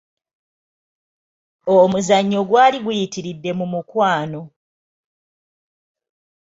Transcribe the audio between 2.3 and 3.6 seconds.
gwali guyitiridde